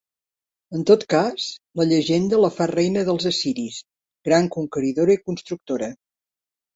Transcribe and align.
En 0.77 0.83
tot 0.89 1.03
cas, 1.13 1.43
la 1.81 1.85
llegenda 1.91 2.39
la 2.43 2.49
fa 2.55 2.67
reina 2.71 3.03
dels 3.09 3.27
assiris, 3.31 3.77
gran 4.31 4.49
conqueridora 4.57 5.15
i 5.17 5.19
constructora. 5.29 5.91